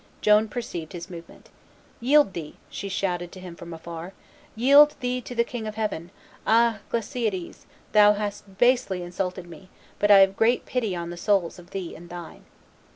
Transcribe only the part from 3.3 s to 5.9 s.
to him from afar; "yield thee to the King of